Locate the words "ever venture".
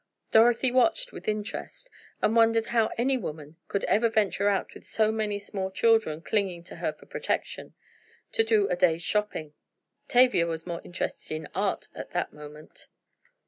3.83-4.49